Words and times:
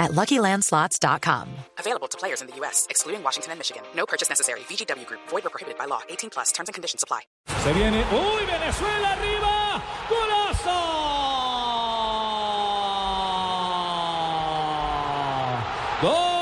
at 0.00 0.10
LuckyLandSlots.com. 0.12 1.48
Available 1.78 2.08
to 2.08 2.18
players 2.18 2.40
in 2.40 2.48
the 2.48 2.56
U.S., 2.56 2.86
excluding 2.90 3.22
Washington 3.22 3.52
and 3.52 3.60
Michigan. 3.60 3.82
No 3.94 4.06
purchase 4.06 4.28
necessary. 4.28 4.60
VGW 4.60 5.06
Group. 5.06 5.20
Void 5.28 5.46
or 5.46 5.50
prohibited 5.50 5.78
by 5.78 5.84
law. 5.84 6.00
18 6.08 6.30
plus. 6.30 6.50
Terms 6.50 6.68
and 6.68 6.74
conditions 6.74 7.04
apply. 7.04 7.20
Se 7.46 7.72
viene. 7.72 8.02
¡Uy, 8.10 8.44
Venezuela 8.46 9.12
arriba! 9.12 9.82
¡Golazo! 10.08 10.80
¡Gol! 16.02 16.34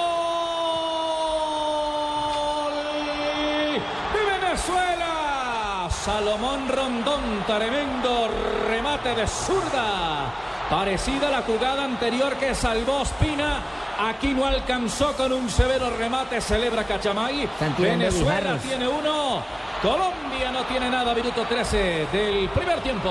¡De 4.14 4.22
Venezuela! 4.38 5.90
Salomón 5.90 6.68
Rondón, 6.68 7.44
tremendo 7.46 8.28
remate 8.68 9.14
de 9.14 9.26
zurda. 9.26 10.47
Parecida 10.70 11.28
a 11.28 11.30
la 11.30 11.42
jugada 11.42 11.84
anterior 11.84 12.36
que 12.36 12.54
salvó 12.54 13.02
Spina. 13.04 13.62
Aquí 13.98 14.34
no 14.34 14.44
alcanzó 14.44 15.14
con 15.14 15.32
un 15.32 15.48
severo 15.48 15.90
remate, 15.96 16.42
celebra 16.42 16.84
Cachamay. 16.84 17.48
Venezuela 17.78 18.58
tiene 18.58 18.86
uno. 18.86 19.42
Colombia 19.80 20.52
no 20.52 20.64
tiene 20.64 20.90
nada, 20.90 21.14
minuto 21.14 21.46
13 21.48 22.08
del 22.12 22.48
primer 22.50 22.80
tiempo. 22.80 23.10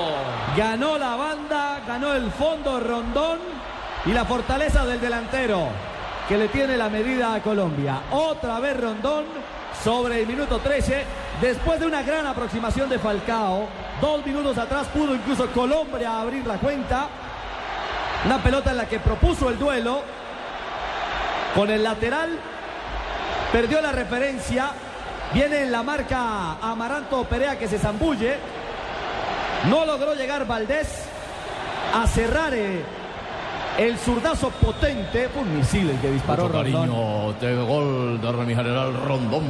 Ganó 0.56 0.98
la 0.98 1.16
banda, 1.16 1.80
ganó 1.84 2.14
el 2.14 2.30
fondo 2.30 2.78
Rondón 2.78 3.38
y 4.06 4.12
la 4.12 4.24
fortaleza 4.24 4.84
del 4.86 5.00
delantero 5.00 5.66
que 6.28 6.38
le 6.38 6.48
tiene 6.48 6.76
la 6.76 6.88
medida 6.88 7.34
a 7.34 7.42
Colombia. 7.42 8.02
Otra 8.12 8.60
vez 8.60 8.78
Rondón 8.78 9.24
sobre 9.82 10.20
el 10.20 10.26
minuto 10.26 10.58
13, 10.58 11.04
después 11.40 11.80
de 11.80 11.86
una 11.86 12.02
gran 12.02 12.26
aproximación 12.26 12.88
de 12.88 12.98
Falcao. 12.98 13.66
Dos 14.00 14.24
minutos 14.24 14.56
atrás 14.58 14.86
pudo 14.88 15.14
incluso 15.14 15.46
Colombia 15.48 16.20
abrir 16.20 16.46
la 16.46 16.58
cuenta. 16.58 17.08
Una 18.24 18.42
pelota 18.42 18.70
en 18.72 18.76
la 18.78 18.88
que 18.88 18.98
propuso 18.98 19.48
el 19.48 19.58
duelo 19.58 20.02
con 21.54 21.70
el 21.70 21.82
lateral. 21.82 22.30
Perdió 23.52 23.80
la 23.80 23.92
referencia. 23.92 24.70
Viene 25.32 25.62
en 25.62 25.72
la 25.72 25.82
marca 25.82 26.54
Amaranto 26.62 27.24
Perea 27.24 27.58
que 27.58 27.68
se 27.68 27.78
zambulle. 27.78 28.36
No 29.68 29.84
logró 29.84 30.14
llegar 30.14 30.46
Valdés 30.46 31.04
a 31.94 32.06
cerrar 32.06 32.54
eh, 32.54 32.82
el 33.78 33.98
zurdazo 33.98 34.50
potente. 34.50 35.28
Fue 35.28 35.42
un 35.42 35.56
misil 35.56 35.90
el 35.90 35.98
que 36.00 36.10
disparó 36.10 36.44
Mucho 36.44 36.62
Rondón. 36.62 36.88
cariño 36.88 37.32
de 37.40 37.64
gol 37.64 38.20
de 38.20 38.32
mi 38.44 38.54
general 38.54 38.94
Rondón 39.06 39.44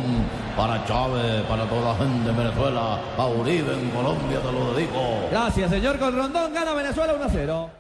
para 0.57 0.85
Chávez, 0.85 1.43
para 1.49 1.65
toda 1.65 1.93
la 1.93 1.99
gente 1.99 2.31
de 2.31 2.37
Venezuela, 2.37 2.99
a 3.17 3.27
Uribe 3.27 3.73
en 3.73 3.91
Colombia, 3.91 4.41
te 4.41 4.53
lo 4.53 4.75
dedico. 4.75 5.29
Gracias, 5.31 5.71
señor. 5.71 5.99
Con 5.99 6.17
Rondón 6.17 6.53
gana 6.53 6.73
Venezuela 6.75 7.15
1 7.15 7.25
a 7.25 7.29
0. 7.29 7.71